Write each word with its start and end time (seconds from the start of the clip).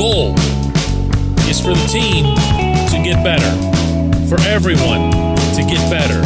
goal 0.00 0.32
is 1.44 1.60
for 1.60 1.74
the 1.74 1.88
team 1.92 2.24
to 2.88 2.96
get 3.04 3.22
better, 3.22 3.50
for 4.26 4.40
everyone 4.48 5.10
to 5.52 5.62
get 5.68 5.90
better. 5.90 6.24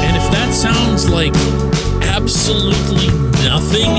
And 0.00 0.16
if 0.16 0.32
that 0.32 0.54
sounds 0.54 1.06
like 1.06 1.34
absolutely 2.06 3.08
nothing, 3.44 3.90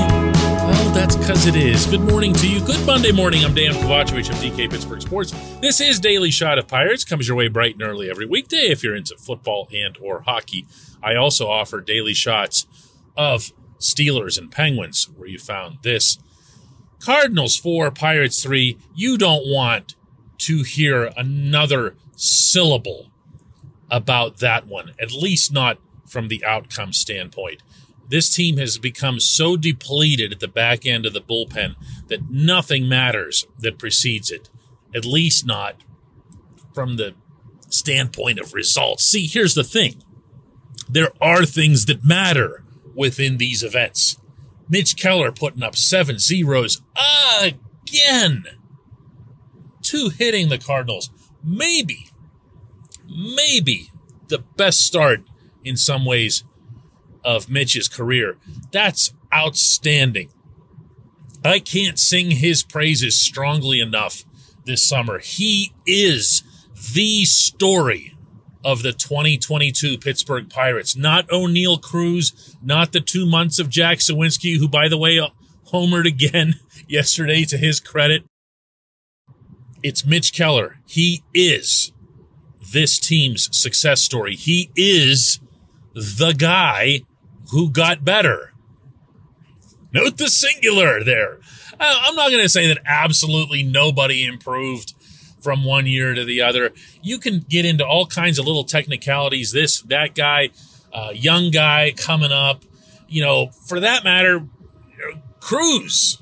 well, 0.65 0.89
that's 0.95 1.15
because 1.15 1.45
it 1.45 1.55
is. 1.55 1.85
Good 1.85 2.01
morning 2.01 2.33
to 2.33 2.49
you. 2.49 2.59
Good 2.65 2.83
Monday 2.87 3.11
morning. 3.11 3.45
I'm 3.45 3.53
Dan 3.53 3.73
Kovacevic 3.73 4.31
of 4.31 4.37
DK 4.37 4.67
Pittsburgh 4.67 5.03
Sports. 5.03 5.31
This 5.61 5.79
is 5.79 5.99
Daily 5.99 6.31
Shot 6.31 6.57
of 6.57 6.67
Pirates. 6.67 7.05
Comes 7.05 7.27
your 7.27 7.37
way 7.37 7.49
bright 7.49 7.73
and 7.73 7.83
early 7.83 8.09
every 8.09 8.25
weekday 8.25 8.71
if 8.71 8.83
you're 8.83 8.95
into 8.95 9.15
football 9.15 9.69
and 9.71 9.95
or 10.01 10.21
hockey. 10.21 10.65
I 11.03 11.13
also 11.13 11.47
offer 11.47 11.81
daily 11.81 12.15
shots 12.15 12.65
of 13.15 13.51
Steelers 13.79 14.39
and 14.39 14.51
Penguins, 14.51 15.07
where 15.15 15.29
you 15.29 15.37
found 15.37 15.83
this. 15.83 16.17
Cardinals 16.99 17.57
4, 17.57 17.91
Pirates 17.91 18.41
3. 18.43 18.77
You 18.95 19.17
don't 19.17 19.47
want 19.47 19.95
to 20.39 20.63
hear 20.63 21.11
another 21.17 21.95
syllable 22.15 23.11
about 23.89 24.37
that 24.37 24.67
one, 24.67 24.93
at 24.99 25.11
least 25.11 25.51
not 25.51 25.79
from 26.05 26.27
the 26.27 26.43
outcome 26.43 26.93
standpoint. 26.93 27.61
This 28.09 28.33
team 28.33 28.57
has 28.57 28.77
become 28.77 29.19
so 29.19 29.57
depleted 29.57 30.31
at 30.31 30.39
the 30.39 30.47
back 30.47 30.85
end 30.85 31.05
of 31.05 31.13
the 31.13 31.21
bullpen 31.21 31.75
that 32.07 32.29
nothing 32.29 32.87
matters 32.87 33.45
that 33.59 33.77
precedes 33.77 34.31
it, 34.31 34.49
at 34.95 35.05
least 35.05 35.45
not 35.45 35.75
from 36.73 36.95
the 36.95 37.15
standpoint 37.69 38.39
of 38.39 38.53
results. 38.53 39.03
See, 39.03 39.27
here's 39.27 39.55
the 39.55 39.63
thing 39.63 40.01
there 40.89 41.11
are 41.19 41.45
things 41.45 41.85
that 41.85 42.05
matter 42.05 42.63
within 42.95 43.37
these 43.37 43.61
events. 43.61 44.17
Mitch 44.69 44.95
Keller 44.97 45.31
putting 45.31 45.63
up 45.63 45.75
seven 45.75 46.19
zeros 46.19 46.81
again. 47.41 48.45
Two 49.81 50.09
hitting 50.09 50.49
the 50.49 50.57
Cardinals. 50.57 51.09
Maybe, 51.43 52.09
maybe 53.07 53.91
the 54.27 54.39
best 54.39 54.81
start 54.81 55.21
in 55.63 55.77
some 55.77 56.05
ways 56.05 56.43
of 57.23 57.49
Mitch's 57.49 57.87
career. 57.87 58.37
That's 58.71 59.13
outstanding. 59.33 60.29
I 61.43 61.59
can't 61.59 61.97
sing 61.97 62.31
his 62.31 62.63
praises 62.63 63.21
strongly 63.21 63.79
enough 63.79 64.25
this 64.65 64.85
summer. 64.85 65.19
He 65.19 65.73
is 65.85 66.43
the 66.93 67.23
story 67.25 68.16
of 68.63 68.83
the 68.83 68.93
2022 68.93 69.97
Pittsburgh 69.97 70.49
Pirates. 70.49 70.95
Not 70.95 71.27
Oneil 71.29 71.81
Cruz, 71.81 72.55
not 72.61 72.91
the 72.91 73.01
two 73.01 73.25
months 73.25 73.59
of 73.59 73.69
Jack 73.69 73.99
Suwinski, 73.99 74.57
who, 74.57 74.67
by 74.67 74.87
the 74.87 74.97
way, 74.97 75.19
uh, 75.19 75.29
homered 75.71 76.05
again 76.05 76.55
yesterday 76.87 77.43
to 77.45 77.57
his 77.57 77.79
credit. 77.79 78.23
It's 79.83 80.05
Mitch 80.05 80.33
Keller. 80.33 80.77
He 80.85 81.23
is 81.33 81.91
this 82.73 82.99
team's 82.99 83.55
success 83.55 84.01
story. 84.01 84.35
He 84.35 84.71
is 84.75 85.39
the 85.93 86.33
guy 86.33 87.01
who 87.51 87.69
got 87.69 88.03
better. 88.03 88.53
Note 89.93 90.17
the 90.17 90.29
singular 90.29 91.03
there. 91.03 91.39
Uh, 91.79 91.99
I'm 92.03 92.15
not 92.15 92.29
going 92.29 92.43
to 92.43 92.49
say 92.49 92.67
that 92.67 92.79
absolutely 92.85 93.63
nobody 93.63 94.25
improved 94.25 94.93
from 95.47 95.63
one 95.63 95.87
year 95.87 96.13
to 96.13 96.25
the 96.25 96.41
other. 96.41 96.73
You 97.01 97.19
can 97.19 97.39
get 97.39 97.63
into 97.63 97.87
all 97.87 98.05
kinds 98.05 98.37
of 98.37 98.45
little 98.45 98.65
technicalities. 98.65 99.53
This, 99.53 99.79
that 99.83 100.13
guy, 100.13 100.49
uh, 100.91 101.11
young 101.15 101.51
guy 101.51 101.93
coming 101.95 102.33
up. 102.33 102.65
You 103.07 103.23
know, 103.23 103.47
for 103.65 103.79
that 103.79 104.03
matter, 104.03 104.45
Cruz. 105.39 106.21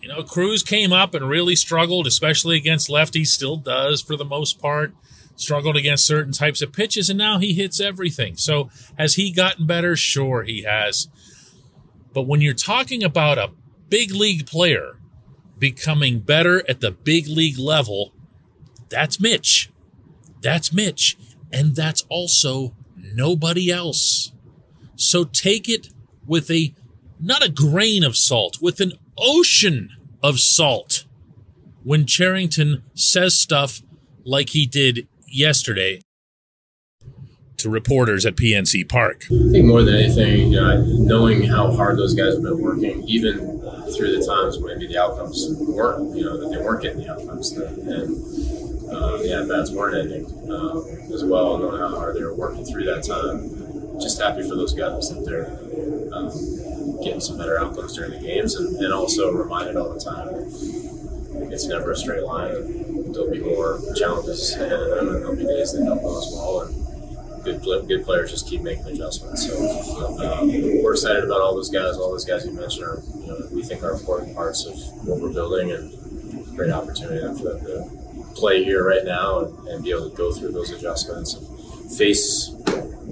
You 0.00 0.08
know, 0.08 0.22
Cruz 0.22 0.62
came 0.62 0.94
up 0.94 1.12
and 1.12 1.28
really 1.28 1.54
struggled, 1.54 2.06
especially 2.06 2.56
against 2.56 2.88
lefties. 2.88 3.26
Still 3.26 3.58
does 3.58 4.00
for 4.00 4.16
the 4.16 4.24
most 4.24 4.58
part. 4.58 4.94
Struggled 5.36 5.76
against 5.76 6.06
certain 6.06 6.32
types 6.32 6.62
of 6.62 6.72
pitches, 6.72 7.10
and 7.10 7.18
now 7.18 7.38
he 7.38 7.52
hits 7.52 7.82
everything. 7.82 8.34
So, 8.38 8.70
has 8.96 9.16
he 9.16 9.30
gotten 9.30 9.66
better? 9.66 9.94
Sure, 9.94 10.42
he 10.42 10.62
has. 10.62 11.08
But 12.14 12.22
when 12.22 12.40
you're 12.40 12.54
talking 12.54 13.04
about 13.04 13.36
a 13.36 13.50
big 13.90 14.10
league 14.10 14.46
player 14.46 14.96
becoming 15.58 16.20
better 16.20 16.64
at 16.66 16.80
the 16.80 16.92
big 16.92 17.28
league 17.28 17.58
level, 17.58 18.13
that's 18.88 19.20
Mitch. 19.20 19.70
That's 20.40 20.72
Mitch. 20.72 21.16
And 21.52 21.76
that's 21.76 22.04
also 22.08 22.74
nobody 22.96 23.70
else. 23.70 24.32
So 24.96 25.24
take 25.24 25.68
it 25.68 25.88
with 26.26 26.50
a, 26.50 26.74
not 27.20 27.44
a 27.44 27.50
grain 27.50 28.04
of 28.04 28.16
salt, 28.16 28.58
with 28.60 28.80
an 28.80 28.92
ocean 29.16 29.90
of 30.22 30.40
salt 30.40 31.04
when 31.82 32.06
Cherington 32.06 32.82
says 32.94 33.38
stuff 33.38 33.82
like 34.24 34.50
he 34.50 34.66
did 34.66 35.06
yesterday 35.26 36.00
to 37.58 37.70
reporters 37.70 38.26
at 38.26 38.36
PNC 38.36 38.88
Park. 38.88 39.24
I 39.26 39.52
think 39.52 39.64
more 39.66 39.82
than 39.82 39.94
anything, 39.94 40.50
know, 40.50 40.84
knowing 40.84 41.42
how 41.44 41.72
hard 41.72 41.98
those 41.98 42.14
guys 42.14 42.34
have 42.34 42.42
been 42.42 42.60
working, 42.60 43.02
even 43.08 43.38
through 43.96 44.18
the 44.18 44.26
times 44.26 44.58
when 44.58 44.78
maybe 44.78 44.92
the 44.92 45.00
outcomes 45.00 45.46
weren't, 45.60 46.16
you 46.16 46.24
know, 46.24 46.38
that 46.38 46.56
they 46.56 46.62
weren't 46.62 46.82
getting 46.82 46.98
the 46.98 47.12
outcomes, 47.12 47.52
and 47.52 48.53
the 48.94 49.32
at 49.32 49.48
bats 49.48 49.70
weren't 49.70 49.96
ending 49.96 50.26
um, 50.50 50.84
as 51.12 51.24
well, 51.24 51.58
knowing 51.58 51.80
how 51.80 51.88
hard 51.88 52.16
they 52.16 52.22
were 52.22 52.34
working 52.34 52.64
through 52.64 52.84
that 52.84 53.02
time. 53.04 54.00
Just 54.00 54.20
happy 54.20 54.42
for 54.42 54.56
those 54.56 54.74
guys 54.74 55.08
that 55.10 55.24
they're 55.24 55.50
um, 56.12 56.30
getting 57.02 57.20
some 57.20 57.38
better 57.38 57.58
outcomes 57.58 57.94
during 57.94 58.10
the 58.10 58.18
games, 58.18 58.54
and, 58.56 58.76
and 58.76 58.92
also 58.92 59.32
reminded 59.32 59.76
all 59.76 59.92
the 59.92 60.00
time 60.00 60.28
it's 61.52 61.66
never 61.66 61.92
a 61.92 61.96
straight 61.96 62.24
line. 62.24 63.12
There'll 63.12 63.30
be 63.30 63.40
more 63.40 63.80
challenges 63.94 64.54
ahead 64.54 64.72
of 64.72 64.90
them, 64.90 65.08
and 65.08 65.16
there'll 65.16 65.36
be 65.36 65.44
days 65.44 65.72
that 65.72 65.84
don't 65.84 66.02
go 66.02 66.18
as 66.18 66.32
well. 66.32 66.60
And 66.62 67.62
good, 67.62 67.86
good 67.86 68.04
players 68.04 68.30
just 68.30 68.48
keep 68.48 68.62
making 68.62 68.86
adjustments. 68.86 69.46
So 69.46 70.18
um, 70.18 70.48
we're 70.82 70.94
excited 70.94 71.24
about 71.24 71.40
all 71.40 71.54
those 71.54 71.70
guys. 71.70 71.96
All 71.96 72.10
those 72.10 72.24
guys 72.24 72.44
you 72.44 72.52
mentioned 72.52 72.84
are, 72.84 73.02
you 73.20 73.26
know, 73.26 73.36
we 73.52 73.62
think 73.62 73.82
are 73.84 73.92
important 73.92 74.34
parts 74.34 74.64
of 74.64 74.74
what 75.06 75.20
we're 75.20 75.32
building, 75.32 75.70
and 75.70 76.56
great 76.56 76.72
opportunity 76.72 77.20
for 77.38 77.54
them 77.54 77.60
to 77.66 78.03
play 78.34 78.64
here 78.64 78.86
right 78.86 79.04
now 79.04 79.40
and, 79.40 79.68
and, 79.68 79.84
be 79.84 79.90
able 79.90 80.10
to 80.10 80.16
go 80.16 80.32
through 80.32 80.52
those 80.52 80.70
adjustments 80.70 81.34
and 81.34 81.92
face 81.96 82.50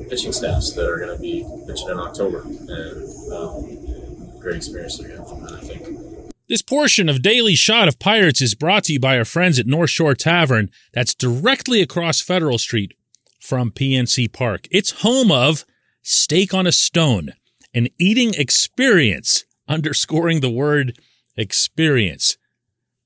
pitching 0.08 0.32
staffs 0.32 0.72
that 0.72 0.88
are 0.88 0.98
going 0.98 1.14
to 1.14 1.20
be 1.20 1.46
pitching 1.66 1.88
in 1.88 1.98
October. 1.98 2.42
And 2.42 3.32
um, 3.32 4.38
great 4.40 4.56
experience 4.56 4.98
get 4.98 5.16
from 5.28 5.42
that, 5.42 5.52
I 5.52 5.60
think. 5.60 6.32
This 6.48 6.62
portion 6.62 7.08
of 7.08 7.22
Daily 7.22 7.54
Shot 7.54 7.88
of 7.88 7.98
Pirates 7.98 8.42
is 8.42 8.54
brought 8.54 8.84
to 8.84 8.92
you 8.92 9.00
by 9.00 9.16
our 9.16 9.24
friends 9.24 9.58
at 9.58 9.66
North 9.66 9.90
Shore 9.90 10.14
Tavern, 10.14 10.70
that's 10.92 11.14
directly 11.14 11.80
across 11.80 12.20
Federal 12.20 12.58
Street 12.58 12.92
from 13.40 13.70
PNC 13.70 14.32
Park. 14.32 14.68
It's 14.70 15.02
home 15.02 15.32
of 15.32 15.64
Steak 16.02 16.52
on 16.52 16.66
a 16.66 16.72
Stone, 16.72 17.30
an 17.72 17.88
eating 17.98 18.34
experience, 18.34 19.44
underscoring 19.68 20.40
the 20.40 20.50
word 20.50 20.98
experience. 21.36 22.36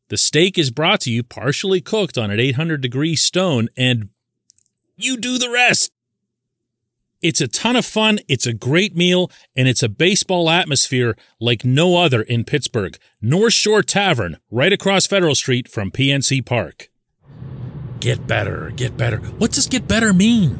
The 0.09 0.17
steak 0.17 0.57
is 0.57 0.71
brought 0.71 1.01
to 1.01 1.11
you 1.11 1.25
partially 1.25 1.81
cooked 1.81 2.17
on 2.17 2.31
an 2.31 2.39
800 2.39 2.81
degree 2.81 3.17
stone, 3.17 3.69
and 3.77 4.11
you 4.97 5.17
do 5.17 5.37
the 5.37 5.51
rest. 5.51 5.91
It's 7.23 7.41
a 7.41 7.49
ton 7.49 7.75
of 7.75 7.85
fun, 7.85 8.21
it's 8.29 8.47
a 8.47 8.53
great 8.53 8.95
meal, 8.95 9.33
and 9.57 9.67
it's 9.67 9.83
a 9.83 9.89
baseball 9.89 10.49
atmosphere 10.49 11.17
like 11.41 11.65
no 11.65 11.97
other 11.97 12.23
in 12.23 12.45
Pittsburgh. 12.45 12.97
North 13.21 13.55
Shore 13.55 13.83
Tavern, 13.83 14.37
right 14.49 14.73
across 14.73 15.07
Federal 15.07 15.35
Street 15.35 15.67
from 15.67 15.91
PNC 15.91 16.47
Park. 16.47 16.89
Get 17.99 18.29
better, 18.29 18.71
get 18.77 18.97
better. 18.97 19.17
What 19.17 19.51
does 19.53 19.67
get 19.67 19.89
better 19.89 20.13
mean? 20.13 20.59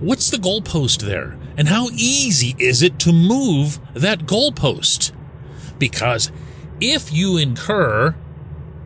What's 0.00 0.30
the 0.30 0.38
goalpost 0.38 1.02
there? 1.02 1.38
And 1.56 1.68
how 1.68 1.88
easy 1.90 2.56
is 2.58 2.82
it 2.82 2.98
to 3.00 3.12
move 3.12 3.78
that 3.94 4.20
goalpost? 4.20 5.12
Because 5.78 6.32
if 6.80 7.12
you 7.12 7.36
incur 7.36 8.16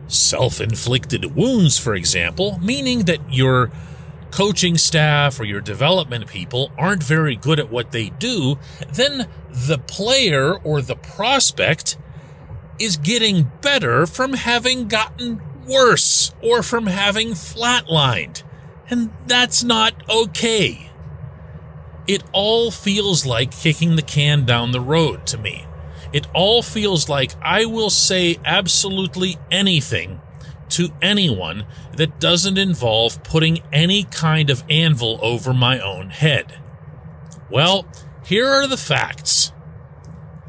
self 0.07 0.61
inflicted 0.61 1.35
wounds, 1.35 1.77
for 1.77 1.95
example, 1.95 2.59
meaning 2.61 2.99
that 3.05 3.33
your 3.33 3.71
coaching 4.31 4.77
staff 4.77 5.39
or 5.39 5.43
your 5.43 5.61
development 5.61 6.25
people 6.27 6.71
aren't 6.77 7.03
very 7.03 7.35
good 7.35 7.59
at 7.59 7.69
what 7.69 7.91
they 7.91 8.09
do, 8.09 8.57
then 8.91 9.27
the 9.49 9.77
player 9.77 10.55
or 10.55 10.81
the 10.81 10.95
prospect 10.95 11.97
is 12.79 12.97
getting 12.97 13.51
better 13.61 14.07
from 14.07 14.33
having 14.33 14.87
gotten 14.87 15.39
worse 15.67 16.33
or 16.41 16.63
from 16.63 16.87
having 16.87 17.29
flatlined. 17.29 18.43
And 18.89 19.11
that's 19.27 19.63
not 19.63 19.93
okay. 20.09 20.89
It 22.07 22.23
all 22.33 22.71
feels 22.71 23.25
like 23.25 23.51
kicking 23.51 23.95
the 23.95 24.01
can 24.01 24.45
down 24.45 24.71
the 24.71 24.81
road 24.81 25.25
to 25.27 25.37
me. 25.37 25.65
It 26.13 26.27
all 26.33 26.61
feels 26.61 27.09
like 27.09 27.33
I 27.41 27.65
will 27.65 27.89
say 27.89 28.37
absolutely 28.45 29.37
anything 29.51 30.21
to 30.69 30.89
anyone 31.01 31.65
that 31.97 32.19
doesn't 32.19 32.57
involve 32.57 33.23
putting 33.23 33.63
any 33.71 34.03
kind 34.03 34.49
of 34.49 34.63
anvil 34.69 35.19
over 35.21 35.53
my 35.53 35.79
own 35.79 36.11
head. 36.11 36.59
Well, 37.49 37.85
here 38.25 38.47
are 38.47 38.67
the 38.67 38.77
facts. 38.77 39.51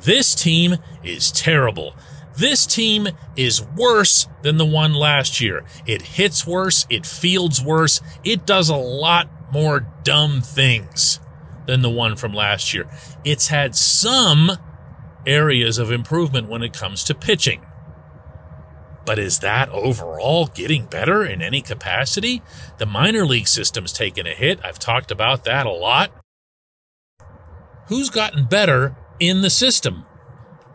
This 0.02 0.34
team 0.34 0.76
is 1.02 1.32
terrible. 1.32 1.96
This 2.36 2.66
team 2.66 3.08
is 3.36 3.62
worse 3.62 4.28
than 4.42 4.56
the 4.56 4.64
one 4.64 4.92
last 4.92 5.40
year. 5.40 5.64
It 5.86 6.02
hits 6.02 6.46
worse, 6.46 6.86
it 6.90 7.06
fields 7.06 7.62
worse, 7.62 8.00
it 8.24 8.44
does 8.44 8.68
a 8.68 8.76
lot 8.76 9.28
more 9.52 9.86
dumb 10.02 10.40
things 10.40 11.20
than 11.66 11.82
the 11.82 11.90
one 11.90 12.16
from 12.16 12.32
last 12.32 12.74
year. 12.74 12.86
It's 13.24 13.48
had 13.48 13.76
some 13.76 14.50
areas 15.26 15.78
of 15.78 15.90
improvement 15.90 16.48
when 16.48 16.62
it 16.62 16.72
comes 16.72 17.04
to 17.04 17.14
pitching. 17.14 17.66
But 19.04 19.18
is 19.18 19.40
that 19.40 19.68
overall 19.68 20.46
getting 20.46 20.86
better 20.86 21.24
in 21.24 21.42
any 21.42 21.60
capacity? 21.60 22.42
The 22.78 22.86
minor 22.86 23.26
league 23.26 23.48
system's 23.48 23.92
taken 23.92 24.26
a 24.26 24.34
hit. 24.34 24.60
I've 24.64 24.78
talked 24.78 25.10
about 25.10 25.44
that 25.44 25.66
a 25.66 25.72
lot. 25.72 26.12
Who's 27.88 28.08
gotten 28.08 28.46
better 28.46 28.96
in 29.20 29.42
the 29.42 29.50
system? 29.50 30.06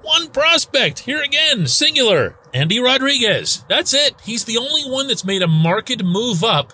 One 0.01 0.29
prospect, 0.29 0.99
here 0.99 1.21
again, 1.21 1.67
singular, 1.67 2.37
Endy 2.53 2.79
Rodriguez. 2.79 3.65
That's 3.67 3.93
it. 3.93 4.15
He's 4.23 4.45
the 4.45 4.57
only 4.57 4.83
one 4.83 5.07
that's 5.07 5.25
made 5.25 5.41
a 5.41 5.47
marked 5.47 6.03
move 6.03 6.43
up 6.43 6.73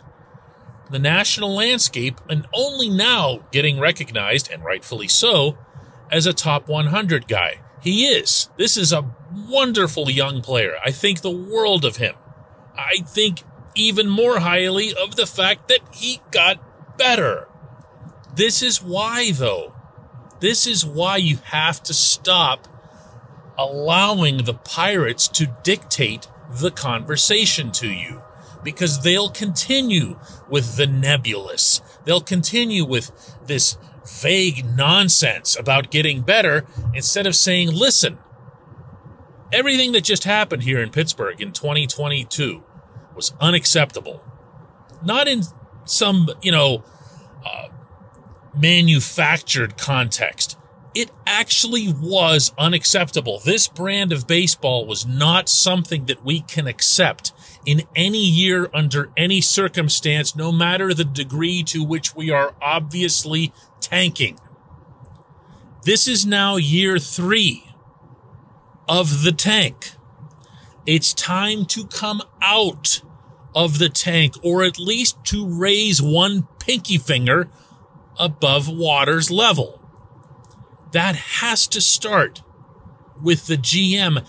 the 0.89 0.99
national 0.99 1.53
landscape 1.53 2.21
and 2.29 2.47
only 2.53 2.89
now 2.89 3.39
getting 3.51 3.79
recognized, 3.79 4.49
and 4.51 4.63
rightfully 4.63 5.07
so, 5.07 5.57
as 6.11 6.25
a 6.25 6.33
top 6.33 6.67
100 6.67 7.27
guy. 7.27 7.61
He 7.85 8.07
is. 8.07 8.49
This 8.57 8.77
is 8.77 8.91
a 8.91 9.15
wonderful 9.31 10.09
young 10.09 10.41
player. 10.41 10.73
I 10.83 10.89
think 10.89 11.21
the 11.21 11.29
world 11.29 11.85
of 11.85 11.97
him. 11.97 12.15
I 12.75 13.03
think 13.05 13.43
even 13.75 14.09
more 14.09 14.39
highly 14.39 14.91
of 14.91 15.15
the 15.15 15.27
fact 15.27 15.67
that 15.67 15.81
he 15.93 16.19
got 16.31 16.97
better. 16.97 17.47
This 18.33 18.63
is 18.63 18.81
why, 18.81 19.31
though. 19.31 19.75
This 20.39 20.65
is 20.65 20.83
why 20.83 21.17
you 21.17 21.37
have 21.43 21.83
to 21.83 21.93
stop 21.93 22.67
allowing 23.55 24.45
the 24.45 24.55
pirates 24.55 25.27
to 25.27 25.55
dictate 25.61 26.27
the 26.49 26.71
conversation 26.71 27.71
to 27.73 27.87
you 27.87 28.23
because 28.63 29.03
they'll 29.03 29.29
continue 29.29 30.19
with 30.49 30.75
the 30.75 30.87
nebulous. 30.87 31.81
They'll 32.03 32.19
continue 32.19 32.83
with 32.83 33.11
this 33.45 33.77
vague 34.07 34.65
nonsense 34.65 35.57
about 35.57 35.91
getting 35.91 36.21
better 36.21 36.65
instead 36.93 37.27
of 37.27 37.35
saying, 37.35 37.71
listen, 37.71 38.17
everything 39.51 39.91
that 39.93 40.03
just 40.03 40.23
happened 40.23 40.63
here 40.63 40.81
in 40.81 40.89
Pittsburgh 40.89 41.41
in 41.41 41.51
2022 41.51 42.63
was 43.15 43.33
unacceptable. 43.39 44.23
Not 45.03 45.27
in 45.27 45.43
some, 45.85 46.29
you 46.41 46.51
know, 46.51 46.83
uh, 47.45 47.67
manufactured 48.57 49.77
context. 49.77 50.57
It 50.93 51.11
actually 51.27 51.93
was 51.93 52.53
unacceptable. 52.57 53.39
This 53.39 53.67
brand 53.67 54.13
of 54.13 54.27
baseball 54.27 54.85
was 54.85 55.05
not 55.05 55.49
something 55.49 56.05
that 56.05 56.23
we 56.23 56.41
can 56.41 56.67
accept 56.67 57.33
in 57.65 57.83
any 57.95 58.23
year 58.23 58.69
under 58.73 59.11
any 59.17 59.41
circumstance, 59.41 60.35
no 60.35 60.51
matter 60.51 60.93
the 60.93 61.03
degree 61.03 61.63
to 61.63 61.83
which 61.83 62.15
we 62.15 62.29
are 62.29 62.55
obviously 62.61 63.51
tanking. 63.81 64.39
This 65.83 66.07
is 66.07 66.25
now 66.25 66.55
year 66.55 66.97
three 66.97 67.71
of 68.87 69.23
the 69.23 69.31
tank. 69.31 69.91
It's 70.85 71.13
time 71.13 71.65
to 71.65 71.85
come 71.85 72.21
out 72.41 73.01
of 73.55 73.79
the 73.79 73.89
tank, 73.89 74.35
or 74.43 74.63
at 74.63 74.77
least 74.77 75.23
to 75.25 75.47
raise 75.47 76.01
one 76.01 76.47
pinky 76.59 76.97
finger 76.97 77.49
above 78.19 78.67
water's 78.69 79.31
level. 79.31 79.81
That 80.91 81.15
has 81.15 81.67
to 81.67 81.81
start 81.81 82.43
with 83.21 83.47
the 83.47 83.57
GM 83.57 84.25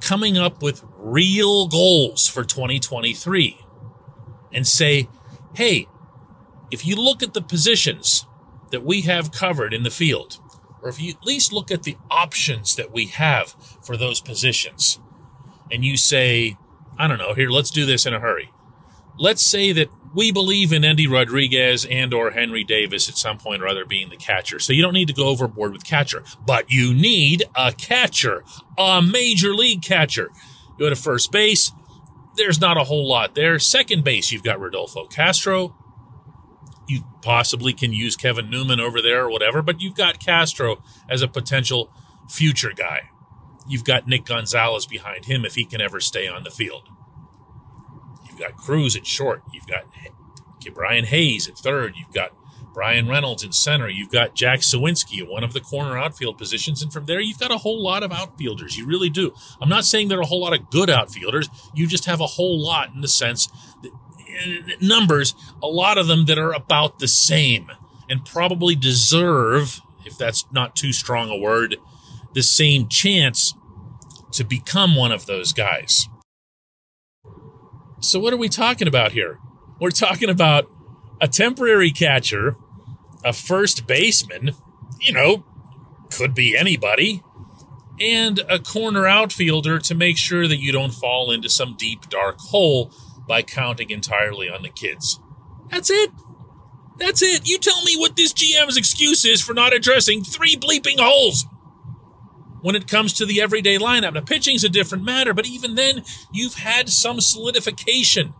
coming 0.00 0.36
up 0.36 0.62
with 0.62 0.84
real 0.96 1.68
goals 1.68 2.26
for 2.26 2.44
2023 2.44 3.58
and 4.52 4.66
say, 4.66 5.08
hey, 5.54 5.86
if 6.70 6.86
you 6.86 6.96
look 6.96 7.22
at 7.22 7.34
the 7.34 7.42
positions 7.42 8.26
that 8.70 8.84
we 8.84 9.02
have 9.02 9.32
covered 9.32 9.72
in 9.72 9.82
the 9.82 9.90
field, 9.90 10.38
or 10.82 10.88
if 10.88 11.00
you 11.00 11.12
at 11.12 11.24
least 11.24 11.52
look 11.52 11.70
at 11.70 11.82
the 11.82 11.96
options 12.10 12.76
that 12.76 12.92
we 12.92 13.06
have 13.06 13.54
for 13.82 13.96
those 13.96 14.20
positions, 14.20 15.00
and 15.70 15.84
you 15.84 15.96
say, 15.96 16.56
I 16.98 17.06
don't 17.06 17.18
know, 17.18 17.34
here, 17.34 17.50
let's 17.50 17.70
do 17.70 17.86
this 17.86 18.06
in 18.06 18.14
a 18.14 18.20
hurry. 18.20 18.52
Let's 19.18 19.42
say 19.42 19.72
that 19.72 19.90
we 20.14 20.32
believe 20.32 20.72
in 20.72 20.84
Endy 20.84 21.06
Rodriguez 21.06 21.84
and 21.84 22.14
or 22.14 22.30
Henry 22.30 22.64
Davis 22.64 23.08
at 23.08 23.16
some 23.16 23.38
point 23.38 23.62
or 23.62 23.68
other 23.68 23.84
being 23.84 24.08
the 24.08 24.16
catcher. 24.16 24.58
So 24.58 24.72
you 24.72 24.82
don't 24.82 24.94
need 24.94 25.08
to 25.08 25.14
go 25.14 25.28
overboard 25.28 25.72
with 25.72 25.84
catcher, 25.84 26.22
but 26.46 26.70
you 26.70 26.94
need 26.94 27.44
a 27.54 27.72
catcher, 27.72 28.44
a 28.76 29.02
major 29.02 29.54
league 29.54 29.82
catcher. 29.82 30.30
You 30.70 30.86
go 30.86 30.88
to 30.88 30.96
first 30.96 31.32
base. 31.32 31.72
There's 32.36 32.60
not 32.60 32.76
a 32.76 32.84
whole 32.84 33.08
lot 33.08 33.34
there. 33.34 33.58
Second 33.58 34.04
base, 34.04 34.30
you've 34.30 34.44
got 34.44 34.60
Rodolfo 34.60 35.06
Castro. 35.06 35.76
You 36.86 37.02
possibly 37.20 37.72
can 37.72 37.92
use 37.92 38.16
Kevin 38.16 38.48
Newman 38.48 38.80
over 38.80 39.02
there 39.02 39.24
or 39.24 39.30
whatever, 39.30 39.60
but 39.60 39.80
you've 39.80 39.96
got 39.96 40.24
Castro 40.24 40.82
as 41.08 41.20
a 41.20 41.28
potential 41.28 41.90
future 42.28 42.72
guy. 42.74 43.10
You've 43.68 43.84
got 43.84 44.06
Nick 44.06 44.24
Gonzalez 44.24 44.86
behind 44.86 45.26
him 45.26 45.44
if 45.44 45.54
he 45.54 45.64
can 45.66 45.80
ever 45.80 46.00
stay 46.00 46.26
on 46.26 46.44
the 46.44 46.50
field. 46.50 46.88
You've 48.38 48.48
got 48.48 48.56
Cruz 48.56 48.96
at 48.96 49.06
short. 49.06 49.42
You've 49.52 49.66
got 49.66 49.84
Brian 50.74 51.04
Hayes 51.06 51.48
at 51.48 51.56
third. 51.58 51.94
You've 51.96 52.12
got 52.12 52.32
Bryan 52.74 53.08
Reynolds 53.08 53.42
in 53.42 53.52
center. 53.52 53.88
You've 53.88 54.10
got 54.10 54.34
Jack 54.34 54.60
Suwinski 54.60 55.20
at 55.20 55.28
one 55.28 55.42
of 55.42 55.52
the 55.52 55.60
corner 55.60 55.98
outfield 55.98 56.38
positions. 56.38 56.82
And 56.82 56.92
from 56.92 57.06
there, 57.06 57.20
you've 57.20 57.38
got 57.38 57.50
a 57.50 57.58
whole 57.58 57.82
lot 57.82 58.02
of 58.02 58.12
outfielders. 58.12 58.76
You 58.76 58.86
really 58.86 59.10
do. 59.10 59.34
I'm 59.60 59.68
not 59.68 59.84
saying 59.84 60.08
there 60.08 60.18
are 60.18 60.22
a 60.22 60.26
whole 60.26 60.42
lot 60.42 60.52
of 60.52 60.70
good 60.70 60.90
outfielders. 60.90 61.48
You 61.74 61.86
just 61.86 62.04
have 62.04 62.20
a 62.20 62.26
whole 62.26 62.62
lot 62.62 62.94
in 62.94 63.00
the 63.00 63.08
sense 63.08 63.48
that 63.82 63.92
uh, 63.92 64.76
numbers, 64.80 65.34
a 65.62 65.66
lot 65.66 65.98
of 65.98 66.06
them 66.06 66.26
that 66.26 66.38
are 66.38 66.52
about 66.52 66.98
the 66.98 67.08
same 67.08 67.70
and 68.08 68.24
probably 68.24 68.74
deserve, 68.74 69.80
if 70.04 70.16
that's 70.16 70.44
not 70.52 70.76
too 70.76 70.92
strong 70.92 71.30
a 71.30 71.36
word, 71.36 71.76
the 72.34 72.42
same 72.42 72.88
chance 72.88 73.54
to 74.32 74.44
become 74.44 74.94
one 74.94 75.10
of 75.10 75.26
those 75.26 75.52
guys. 75.52 76.08
So, 78.00 78.20
what 78.20 78.32
are 78.32 78.38
we 78.38 78.48
talking 78.48 78.86
about 78.86 79.12
here? 79.12 79.38
We're 79.80 79.90
talking 79.90 80.30
about 80.30 80.70
a 81.20 81.28
temporary 81.28 81.90
catcher, 81.90 82.56
a 83.24 83.32
first 83.32 83.86
baseman, 83.86 84.52
you 85.00 85.12
know, 85.12 85.44
could 86.10 86.34
be 86.34 86.56
anybody, 86.56 87.22
and 88.00 88.40
a 88.48 88.58
corner 88.58 89.06
outfielder 89.06 89.78
to 89.80 89.94
make 89.94 90.16
sure 90.16 90.46
that 90.46 90.58
you 90.58 90.72
don't 90.72 90.94
fall 90.94 91.30
into 91.30 91.48
some 91.48 91.74
deep, 91.76 92.08
dark 92.08 92.38
hole 92.38 92.92
by 93.26 93.42
counting 93.42 93.90
entirely 93.90 94.48
on 94.48 94.62
the 94.62 94.70
kids. 94.70 95.20
That's 95.70 95.90
it. 95.90 96.10
That's 96.98 97.22
it. 97.22 97.48
You 97.48 97.58
tell 97.58 97.82
me 97.84 97.96
what 97.96 98.16
this 98.16 98.32
GM's 98.32 98.76
excuse 98.76 99.24
is 99.24 99.40
for 99.42 99.54
not 99.54 99.72
addressing 99.72 100.24
three 100.24 100.56
bleeping 100.56 100.98
holes 100.98 101.46
when 102.60 102.74
it 102.74 102.88
comes 102.88 103.12
to 103.14 103.26
the 103.26 103.40
everyday 103.40 103.78
lineup. 103.78 104.14
Now, 104.14 104.20
pitching's 104.20 104.64
a 104.64 104.68
different 104.68 105.04
matter, 105.04 105.32
but 105.34 105.46
even 105.46 105.74
then, 105.74 106.02
you've 106.32 106.54
had 106.54 106.88
some 106.88 107.20
solidification. 107.20 108.34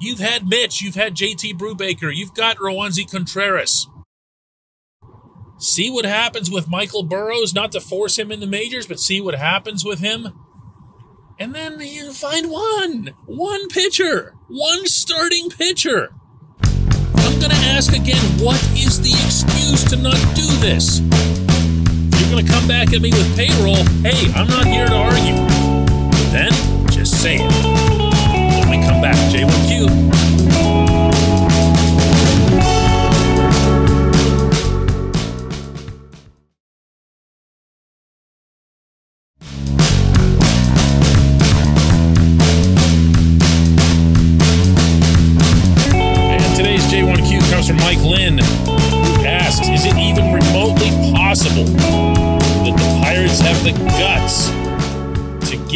You've 0.00 0.18
had 0.18 0.48
Mitch, 0.48 0.82
you've 0.82 0.96
had 0.96 1.14
JT 1.14 1.58
Brubaker, 1.58 2.14
you've 2.14 2.34
got 2.34 2.58
Roansy 2.58 3.10
Contreras. 3.10 3.88
See 5.58 5.90
what 5.90 6.04
happens 6.04 6.50
with 6.50 6.68
Michael 6.68 7.04
Burrows, 7.04 7.54
not 7.54 7.72
to 7.72 7.80
force 7.80 8.18
him 8.18 8.32
in 8.32 8.40
the 8.40 8.46
majors, 8.46 8.86
but 8.86 9.00
see 9.00 9.20
what 9.20 9.34
happens 9.34 9.84
with 9.84 10.00
him. 10.00 10.28
And 11.38 11.54
then 11.54 11.80
you 11.80 12.12
find 12.12 12.50
one, 12.50 13.14
one 13.26 13.68
pitcher, 13.68 14.34
one 14.48 14.86
starting 14.86 15.50
pitcher. 15.50 16.10
I'm 16.62 17.38
going 17.38 17.50
to 17.50 17.66
ask 17.70 17.92
again 17.92 18.22
what 18.38 18.62
is 18.76 19.00
the 19.00 19.10
excuse 19.24 19.84
to 19.90 19.96
not 19.96 20.18
do 20.34 20.46
this? 20.60 21.00
You're 22.24 22.32
going 22.32 22.46
to 22.46 22.52
come 22.52 22.66
back 22.68 22.92
at 22.92 23.00
me 23.00 23.10
with 23.10 23.36
payroll, 23.36 23.84
hey, 24.02 24.32
I'm 24.34 24.48
not 24.48 24.66
here 24.66 24.86
to 24.86 24.94
argue. 24.94 25.34
Then 26.32 26.52
just 26.90 27.20
say 27.20 27.36
it. 27.36 28.60
When 28.60 28.80
we 28.80 28.86
come 28.86 29.00
back, 29.00 29.16
J1Q. 29.32 30.33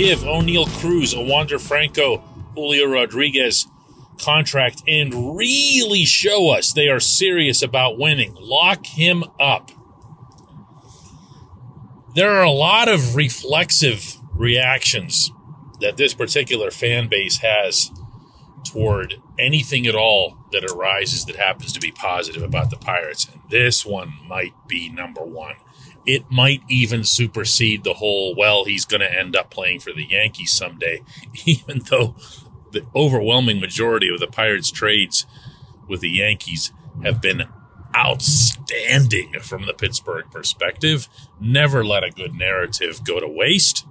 Give 0.08 0.20
Oneil 0.20 0.66
Cruz, 0.80 1.14
Wander 1.14 1.58
Franco, 1.58 2.24
Julio 2.54 2.86
Rodriguez 2.86 3.66
contract 4.18 4.82
and 4.88 5.36
really 5.36 6.06
show 6.06 6.48
us 6.48 6.72
they 6.72 6.88
are 6.88 6.98
serious 6.98 7.60
about 7.60 7.98
winning? 7.98 8.34
Lock 8.40 8.86
him 8.86 9.22
up. 9.38 9.70
There 12.14 12.30
are 12.30 12.42
a 12.42 12.50
lot 12.50 12.88
of 12.88 13.16
reflexive 13.16 14.16
reactions 14.32 15.30
that 15.82 15.98
this 15.98 16.14
particular 16.14 16.70
fan 16.70 17.08
base 17.08 17.40
has 17.40 17.90
toward 18.64 19.20
anything 19.38 19.86
at 19.86 19.94
all 19.94 20.38
that 20.52 20.64
arises 20.64 21.26
that 21.26 21.36
happens 21.36 21.70
to 21.74 21.80
be 21.80 21.92
positive 21.92 22.42
about 22.42 22.70
the 22.70 22.78
Pirates. 22.78 23.28
And 23.30 23.42
this 23.50 23.84
one 23.84 24.14
might 24.26 24.54
be 24.66 24.88
number 24.88 25.20
one. 25.20 25.56
It 26.08 26.30
might 26.30 26.62
even 26.70 27.04
supersede 27.04 27.84
the 27.84 27.92
whole, 27.92 28.34
well, 28.34 28.64
he's 28.64 28.86
going 28.86 29.02
to 29.02 29.12
end 29.12 29.36
up 29.36 29.50
playing 29.50 29.80
for 29.80 29.92
the 29.92 30.06
Yankees 30.08 30.52
someday, 30.52 31.02
even 31.44 31.80
though 31.90 32.16
the 32.72 32.86
overwhelming 32.96 33.60
majority 33.60 34.08
of 34.08 34.18
the 34.18 34.26
Pirates' 34.26 34.70
trades 34.70 35.26
with 35.86 36.00
the 36.00 36.08
Yankees 36.08 36.72
have 37.02 37.20
been 37.20 37.42
outstanding 37.94 39.38
from 39.40 39.66
the 39.66 39.74
Pittsburgh 39.74 40.24
perspective. 40.30 41.10
Never 41.38 41.84
let 41.84 42.04
a 42.04 42.10
good 42.10 42.34
narrative 42.34 43.04
go 43.04 43.20
to 43.20 43.28
waste. 43.28 43.86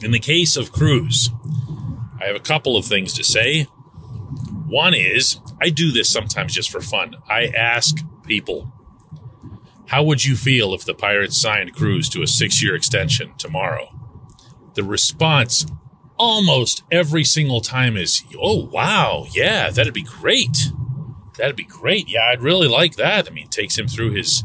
In 0.00 0.12
the 0.12 0.20
case 0.20 0.56
of 0.56 0.70
Cruz, 0.70 1.30
I 2.20 2.26
have 2.26 2.36
a 2.36 2.40
couple 2.40 2.76
of 2.76 2.84
things 2.84 3.12
to 3.14 3.24
say. 3.24 3.64
One 4.68 4.94
is, 4.94 5.40
I 5.60 5.70
do 5.70 5.90
this 5.90 6.08
sometimes 6.10 6.54
just 6.54 6.70
for 6.70 6.80
fun. 6.80 7.16
I 7.28 7.46
ask 7.46 7.96
people, 8.24 8.72
how 9.86 10.02
would 10.02 10.24
you 10.24 10.36
feel 10.36 10.74
if 10.74 10.84
the 10.84 10.94
Pirates 10.94 11.40
signed 11.40 11.74
Cruz 11.74 12.08
to 12.10 12.22
a 12.22 12.26
six 12.26 12.62
year 12.62 12.74
extension 12.74 13.34
tomorrow? 13.38 13.88
The 14.74 14.84
response 14.84 15.66
almost 16.18 16.82
every 16.90 17.24
single 17.24 17.60
time 17.60 17.96
is, 17.96 18.22
oh, 18.38 18.66
wow, 18.66 19.26
yeah, 19.32 19.70
that'd 19.70 19.94
be 19.94 20.02
great. 20.02 20.72
That'd 21.38 21.56
be 21.56 21.64
great. 21.64 22.08
Yeah, 22.08 22.28
I'd 22.30 22.42
really 22.42 22.68
like 22.68 22.96
that. 22.96 23.26
I 23.28 23.30
mean, 23.30 23.48
takes 23.48 23.78
him 23.78 23.88
through 23.88 24.12
his 24.12 24.42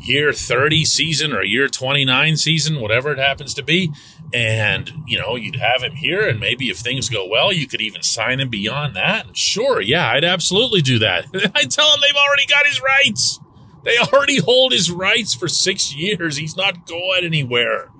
year 0.00 0.32
30 0.32 0.84
season 0.84 1.32
or 1.32 1.42
year 1.42 1.68
29 1.68 2.36
season, 2.36 2.80
whatever 2.80 3.12
it 3.12 3.18
happens 3.18 3.54
to 3.54 3.62
be. 3.62 3.92
And, 4.32 4.90
you 5.06 5.18
know, 5.18 5.36
you'd 5.36 5.56
have 5.56 5.82
him 5.82 5.92
here, 5.92 6.28
and 6.28 6.40
maybe 6.40 6.68
if 6.68 6.78
things 6.78 7.08
go 7.08 7.26
well, 7.26 7.52
you 7.52 7.66
could 7.68 7.80
even 7.80 8.02
sign 8.02 8.40
him 8.40 8.48
beyond 8.48 8.96
that. 8.96 9.36
Sure, 9.36 9.80
yeah, 9.80 10.10
I'd 10.10 10.24
absolutely 10.24 10.82
do 10.82 10.98
that. 10.98 11.26
I 11.54 11.64
tell 11.64 11.92
him 11.92 12.00
they've 12.02 12.14
already 12.16 12.46
got 12.46 12.66
his 12.66 12.80
rights. 12.82 13.40
They 13.86 13.98
already 13.98 14.40
hold 14.40 14.72
his 14.72 14.90
rights 14.90 15.32
for 15.32 15.46
six 15.46 15.94
years. 15.94 16.36
He's 16.36 16.56
not 16.56 16.86
going 16.86 17.24
anywhere. 17.24 17.90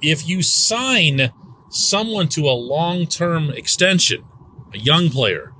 If 0.00 0.26
you 0.26 0.42
sign 0.42 1.32
someone 1.68 2.28
to 2.28 2.48
a 2.48 2.56
long 2.56 3.06
term 3.06 3.50
extension, 3.50 4.24
a 4.72 4.78
young 4.78 5.10
player, 5.10 5.52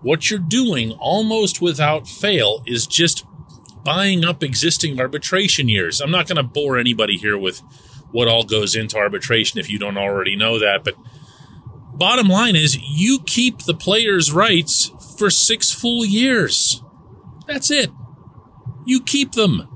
what 0.00 0.30
you're 0.30 0.38
doing 0.38 0.92
almost 0.92 1.60
without 1.60 2.08
fail 2.08 2.62
is 2.66 2.86
just 2.86 3.26
buying 3.84 4.24
up 4.24 4.42
existing 4.42 4.98
arbitration 4.98 5.68
years. 5.68 6.00
I'm 6.00 6.10
not 6.10 6.26
going 6.26 6.36
to 6.36 6.42
bore 6.42 6.78
anybody 6.78 7.18
here 7.18 7.36
with 7.36 7.62
what 8.12 8.28
all 8.28 8.44
goes 8.44 8.74
into 8.74 8.96
arbitration 8.96 9.60
if 9.60 9.68
you 9.68 9.78
don't 9.78 9.98
already 9.98 10.36
know 10.36 10.58
that. 10.58 10.84
But 10.84 10.94
bottom 11.92 12.28
line 12.28 12.56
is, 12.56 12.78
you 12.80 13.20
keep 13.26 13.58
the 13.58 13.74
player's 13.74 14.32
rights 14.32 14.90
for 15.18 15.28
six 15.28 15.70
full 15.70 16.02
years. 16.02 16.82
That's 17.46 17.70
it. 17.70 17.90
You 18.90 19.00
keep 19.00 19.32
them. 19.32 19.66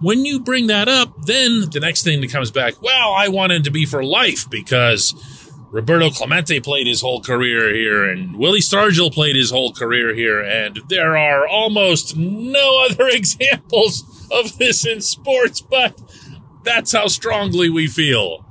When 0.03 0.27
you 0.27 0.39
bring 0.39 0.67
that 0.67 0.87
up, 0.87 1.23
then 1.23 1.71
the 1.71 1.81
next 1.81 2.03
thing 2.03 2.21
that 2.21 2.31
comes 2.31 2.51
back, 2.51 2.83
well, 2.83 3.15
I 3.15 3.29
wanted 3.29 3.65
to 3.65 3.71
be 3.71 3.87
for 3.87 4.05
life 4.05 4.51
because 4.51 5.15
Roberto 5.77 6.09
Clemente 6.09 6.59
played 6.59 6.87
his 6.87 7.03
whole 7.03 7.21
career 7.21 7.69
here, 7.75 8.03
and 8.03 8.39
Willie 8.39 8.61
Stargell 8.61 9.13
played 9.13 9.37
his 9.37 9.51
whole 9.51 9.75
career 9.75 10.15
here, 10.15 10.41
and 10.41 10.81
there 10.89 11.19
are 11.19 11.47
almost 11.47 12.17
no 12.17 12.87
other 12.91 13.09
examples 13.09 14.27
of 14.33 14.57
this 14.57 14.87
in 14.87 15.03
sports, 15.03 15.61
but 15.61 16.01
that's 16.65 16.93
how 16.93 17.09
strongly 17.09 17.69
we 17.69 17.89
feel. 17.89 18.47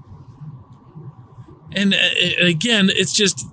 And 1.71 1.95
uh, 1.95 1.97
again, 2.39 2.91
it's 2.93 3.11
just 3.11 3.43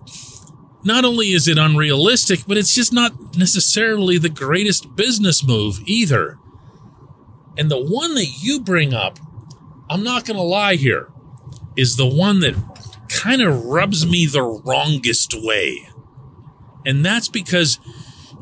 not 0.85 1.07
only 1.07 1.33
is 1.33 1.49
it 1.49 1.57
unrealistic, 1.57 2.41
but 2.47 2.59
it's 2.59 2.75
just 2.75 2.93
not 2.93 3.39
necessarily 3.39 4.19
the 4.19 4.29
greatest 4.29 4.95
business 4.97 5.43
move 5.43 5.81
either. 5.87 6.39
And 7.57 7.71
the 7.71 7.83
one 7.83 8.17
that 8.17 8.35
you 8.39 8.61
bring 8.61 8.93
up, 8.93 9.19
I'm 9.89 10.05
not 10.05 10.27
going 10.27 10.37
to 10.37 10.43
lie 10.43 10.75
here, 10.75 11.11
is 11.75 11.97
the 11.97 12.07
one 12.07 12.41
that 12.41 12.55
kind 13.23 13.41
of 13.41 13.65
rubs 13.67 14.05
me 14.05 14.27
the 14.27 14.43
wrongest 14.43 15.33
way. 15.33 15.89
And 16.85 17.05
that's 17.05 17.29
because 17.29 17.79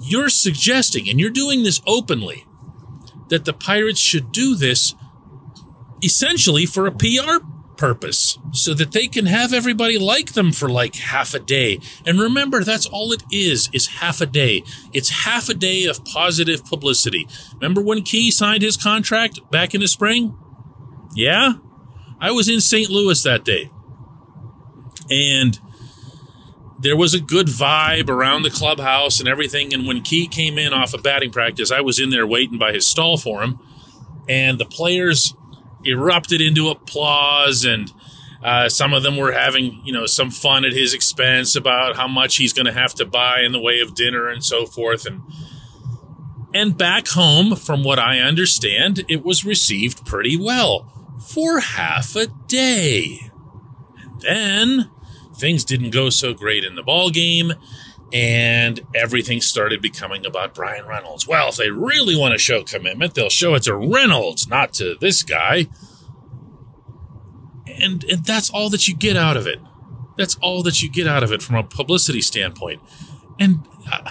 you're 0.01 0.31
suggesting, 0.31 1.07
and 1.09 1.21
you're 1.21 1.29
doing 1.29 1.63
this 1.63 1.83
openly, 1.87 2.47
that 3.29 3.45
the 3.45 3.53
Pirates 3.53 4.01
should 4.01 4.33
do 4.33 4.57
this 4.57 4.95
essentially 6.03 6.65
for 6.65 6.87
a 6.87 6.93
PR 6.93 7.45
purpose 7.77 8.39
so 8.53 8.73
that 8.73 8.93
they 8.93 9.07
can 9.07 9.27
have 9.27 9.53
everybody 9.53 9.99
like 9.99 10.33
them 10.33 10.51
for 10.51 10.69
like 10.69 10.95
half 10.97 11.35
a 11.35 11.39
day. 11.39 11.79
And 12.07 12.19
remember, 12.19 12.65
that's 12.65 12.87
all 12.87 13.13
it 13.13 13.23
is, 13.31 13.69
is 13.75 13.87
half 13.87 14.23
a 14.23 14.27
day. 14.27 14.63
It's 14.95 15.25
half 15.25 15.51
a 15.51 15.55
day 15.55 15.85
of 15.85 16.05
positive 16.07 16.65
publicity. 16.65 17.29
Remember 17.55 17.83
when 17.83 18.03
Key 18.03 18.31
signed 18.31 18.63
his 18.63 18.79
contract 18.79 19.41
back 19.51 19.75
in 19.75 19.83
the 19.83 19.89
spring? 19.89 20.39
Yeah? 21.15 21.55
I 22.19 22.31
was 22.31 22.49
in 22.49 22.63
St. 22.63 22.89
Louis 22.89 23.23
that 23.23 23.45
day. 23.45 23.71
And 25.11 25.59
there 26.79 26.97
was 26.97 27.13
a 27.13 27.21
good 27.21 27.47
vibe 27.47 28.09
around 28.09 28.43
the 28.43 28.51
clubhouse 28.51 29.21
and 29.21 29.29
everything. 29.29 29.75
And 29.75 29.87
when 29.87 30.03
Key 30.03 30.27
came 30.27 30.59
in 30.59 30.73
off 30.73 30.95
of 30.95 31.03
batting 31.03 31.31
practice, 31.31 31.71
I 31.71 31.81
was 31.81 31.99
in 31.99 32.11
there 32.11 32.27
waiting 32.27 32.59
by 32.59 32.73
his 32.73 32.89
stall 32.89 33.19
for 33.19 33.43
him. 33.43 33.59
And 34.29 34.59
the 34.59 34.65
players 34.65 35.35
erupted 35.85 36.41
into 36.41 36.69
applause 36.69 37.65
and 37.65 37.93
uh, 38.43 38.69
some 38.69 38.93
of 38.93 39.03
them 39.03 39.17
were 39.17 39.33
having 39.33 39.81
you 39.85 39.93
know 39.93 40.07
some 40.07 40.31
fun 40.31 40.65
at 40.65 40.73
his 40.73 40.95
expense 40.95 41.55
about 41.57 41.97
how 41.97 42.09
much 42.09 42.37
he's 42.37 42.53
going 42.53 42.67
to 42.67 42.73
have 42.73 42.95
to 42.95 43.05
buy 43.05 43.41
in 43.41 43.53
the 43.53 43.61
way 43.61 43.81
of 43.81 43.95
dinner 43.95 44.29
and 44.29 44.45
so 44.45 44.67
forth 44.67 45.07
and 45.07 45.23
and 46.55 46.77
back 46.77 47.09
home 47.09 47.55
from 47.55 47.85
what 47.85 47.99
i 47.99 48.19
understand 48.19 49.05
it 49.09 49.25
was 49.25 49.45
received 49.45 50.07
pretty 50.07 50.37
well 50.37 50.87
for 51.21 51.61
half 51.61 52.17
a 52.17 52.27
day 52.47 53.31
and 54.03 54.21
then 54.23 54.91
things 55.41 55.65
didn't 55.65 55.91
go 55.91 56.11
so 56.11 56.35
great 56.35 56.65
in 56.65 56.75
the 56.75 56.83
ball 56.83 57.11
game 57.11 57.53
and 58.13 58.81
everything 58.95 59.41
started 59.41 59.81
becoming 59.81 60.27
about 60.27 60.55
Bryan 60.55 60.87
Reynolds. 60.87 61.27
Well, 61.27 61.51
if 61.51 61.57
they 61.57 61.71
really 61.71 62.17
want 62.17 62.33
to 62.33 62.39
show 62.39 62.63
commitment, 62.63 63.15
they'll 63.15 63.31
show 63.31 63.55
it 63.55 63.65
to 63.65 63.75
Reynolds, 63.75 64.49
not 64.49 64.73
to 64.75 64.97
this 65.01 65.23
guy. 65.23 65.69
And, 67.67 68.03
and 68.05 68.25
that's 68.25 68.51
all 68.51 68.69
that 68.71 68.89
you 68.89 68.97
get 68.97 69.17
out 69.17 69.37
of 69.37 69.47
it. 69.47 69.61
That's 70.17 70.35
all 70.37 70.63
that 70.65 70.83
you 70.83 70.91
get 70.91 71.07
out 71.07 71.23
of 71.23 71.33
it 71.33 71.41
from 71.43 71.57
a 71.57 71.63
publicity 71.63 72.21
standpoint. 72.21 72.83
And 73.39 73.67
uh, 73.91 74.11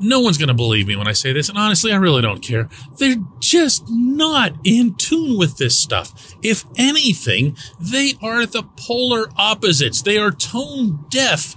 no 0.00 0.20
one's 0.20 0.38
going 0.38 0.48
to 0.48 0.54
believe 0.54 0.86
me 0.86 0.96
when 0.96 1.08
I 1.08 1.12
say 1.12 1.32
this. 1.32 1.48
And 1.48 1.58
honestly, 1.58 1.92
I 1.92 1.96
really 1.96 2.22
don't 2.22 2.42
care. 2.42 2.68
They're 2.98 3.16
just 3.40 3.84
not 3.88 4.54
in 4.64 4.94
tune 4.94 5.38
with 5.38 5.56
this 5.58 5.78
stuff. 5.78 6.34
If 6.42 6.64
anything, 6.76 7.56
they 7.80 8.14
are 8.22 8.46
the 8.46 8.64
polar 8.76 9.28
opposites. 9.36 10.02
They 10.02 10.18
are 10.18 10.30
tone 10.30 11.04
deaf 11.08 11.56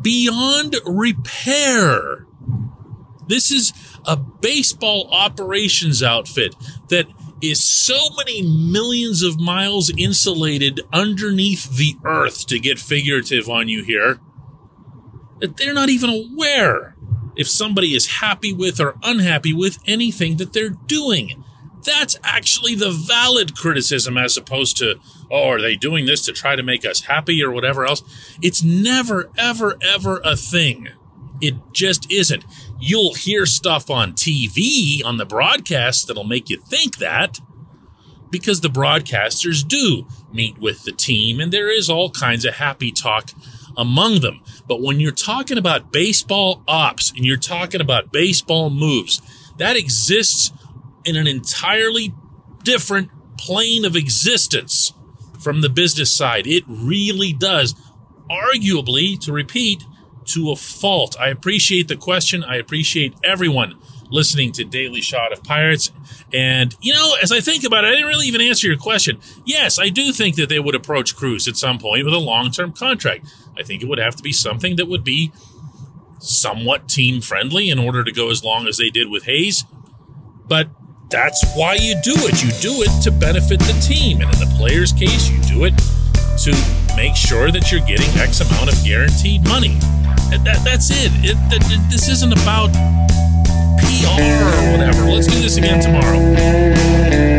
beyond 0.00 0.76
repair. 0.84 2.26
This 3.26 3.50
is 3.50 3.72
a 4.04 4.16
baseball 4.16 5.08
operations 5.10 6.02
outfit 6.02 6.54
that 6.88 7.06
is 7.42 7.62
so 7.62 8.10
many 8.16 8.42
millions 8.42 9.22
of 9.22 9.40
miles 9.40 9.90
insulated 9.96 10.80
underneath 10.92 11.76
the 11.76 11.96
earth 12.04 12.46
to 12.46 12.58
get 12.58 12.78
figurative 12.78 13.48
on 13.48 13.68
you 13.68 13.82
here 13.82 14.20
that 15.40 15.56
they're 15.56 15.74
not 15.74 15.90
even 15.90 16.08
aware 16.08 16.96
if 17.36 17.48
somebody 17.48 17.94
is 17.94 18.18
happy 18.18 18.52
with 18.52 18.80
or 18.80 18.96
unhappy 19.02 19.52
with 19.52 19.78
anything 19.86 20.36
that 20.38 20.52
they're 20.52 20.70
doing. 20.70 21.44
That's 21.84 22.16
actually 22.24 22.74
the 22.74 22.90
valid 22.90 23.56
criticism 23.56 24.16
as 24.16 24.36
opposed 24.36 24.76
to, 24.78 24.98
oh, 25.30 25.50
are 25.50 25.60
they 25.60 25.76
doing 25.76 26.06
this 26.06 26.24
to 26.24 26.32
try 26.32 26.56
to 26.56 26.62
make 26.62 26.84
us 26.84 27.02
happy 27.02 27.42
or 27.44 27.52
whatever 27.52 27.84
else? 27.84 28.02
It's 28.42 28.62
never, 28.62 29.30
ever, 29.38 29.78
ever 29.80 30.20
a 30.24 30.34
thing. 30.34 30.88
It 31.40 31.54
just 31.72 32.10
isn't. 32.10 32.44
You'll 32.80 33.14
hear 33.14 33.46
stuff 33.46 33.90
on 33.90 34.14
TV, 34.14 35.04
on 35.04 35.18
the 35.18 35.26
broadcast, 35.26 36.08
that'll 36.08 36.24
make 36.24 36.50
you 36.50 36.58
think 36.58 36.96
that 36.96 37.38
because 38.30 38.60
the 38.60 38.68
broadcasters 38.68 39.66
do 39.66 40.06
meet 40.32 40.58
with 40.58 40.84
the 40.84 40.92
team 40.92 41.40
and 41.40 41.52
there 41.52 41.70
is 41.70 41.88
all 41.88 42.10
kinds 42.10 42.44
of 42.44 42.54
happy 42.54 42.90
talk 42.90 43.30
among 43.76 44.20
them. 44.20 44.40
But 44.66 44.82
when 44.82 45.00
you're 45.00 45.12
talking 45.12 45.58
about 45.58 45.92
baseball 45.92 46.62
ops 46.66 47.10
and 47.10 47.24
you're 47.24 47.36
talking 47.36 47.80
about 47.80 48.12
baseball 48.12 48.70
moves, 48.70 49.20
that 49.58 49.76
exists 49.76 50.52
in 51.04 51.16
an 51.16 51.26
entirely 51.26 52.14
different 52.62 53.10
plane 53.38 53.84
of 53.84 53.96
existence 53.96 54.92
from 55.40 55.60
the 55.60 55.68
business 55.68 56.14
side. 56.14 56.46
It 56.46 56.64
really 56.66 57.32
does. 57.32 57.74
Arguably, 58.28 59.18
to 59.20 59.32
repeat, 59.32 59.84
to 60.26 60.50
a 60.50 60.56
fault. 60.56 61.16
I 61.20 61.28
appreciate 61.28 61.88
the 61.88 61.96
question. 61.96 62.42
I 62.42 62.56
appreciate 62.56 63.14
everyone 63.22 63.78
listening 64.10 64.52
to 64.52 64.64
Daily 64.64 65.00
Shot 65.00 65.32
of 65.32 65.42
Pirates. 65.42 65.90
And, 66.32 66.74
you 66.80 66.92
know, 66.92 67.16
as 67.22 67.32
I 67.32 67.40
think 67.40 67.64
about 67.64 67.84
it, 67.84 67.88
I 67.88 67.90
didn't 67.92 68.06
really 68.06 68.26
even 68.26 68.40
answer 68.40 68.66
your 68.66 68.76
question. 68.76 69.20
Yes, 69.44 69.78
I 69.78 69.88
do 69.88 70.12
think 70.12 70.36
that 70.36 70.48
they 70.48 70.60
would 70.60 70.74
approach 70.74 71.16
Cruz 71.16 71.48
at 71.48 71.56
some 71.56 71.78
point 71.78 72.04
with 72.04 72.14
a 72.14 72.18
long 72.18 72.50
term 72.50 72.72
contract. 72.72 73.26
I 73.58 73.62
think 73.62 73.82
it 73.82 73.88
would 73.88 73.98
have 73.98 74.16
to 74.16 74.22
be 74.22 74.32
something 74.32 74.76
that 74.76 74.86
would 74.86 75.04
be 75.04 75.32
somewhat 76.18 76.88
team 76.88 77.20
friendly 77.20 77.70
in 77.70 77.78
order 77.78 78.02
to 78.04 78.12
go 78.12 78.30
as 78.30 78.42
long 78.44 78.66
as 78.66 78.76
they 78.76 78.90
did 78.90 79.10
with 79.10 79.24
Hayes. 79.24 79.64
But 80.48 80.68
that's 81.10 81.44
why 81.54 81.74
you 81.74 81.94
do 82.02 82.14
it. 82.14 82.42
You 82.42 82.50
do 82.60 82.82
it 82.82 83.02
to 83.02 83.10
benefit 83.10 83.60
the 83.60 83.78
team. 83.86 84.20
And 84.20 84.32
in 84.32 84.40
the 84.40 84.54
player's 84.56 84.92
case, 84.92 85.30
you 85.30 85.40
do 85.42 85.64
it 85.64 85.74
to 86.44 86.52
make 86.96 87.16
sure 87.16 87.50
that 87.50 87.70
you're 87.70 87.86
getting 87.86 88.08
X 88.18 88.40
amount 88.40 88.72
of 88.72 88.84
guaranteed 88.84 89.44
money. 89.44 89.78
That, 90.30 90.60
that's 90.64 90.90
it. 90.90 91.12
it 91.24 91.36
that, 91.50 91.88
this 91.90 92.08
isn't 92.08 92.32
about 92.32 92.72
PR 93.78 94.20
or 94.20 94.72
whatever. 94.72 95.04
Let's 95.04 95.26
do 95.26 95.40
this 95.40 95.56
again 95.56 95.80
tomorrow. 95.80 97.35